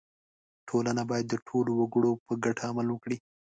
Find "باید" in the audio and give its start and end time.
1.09-1.25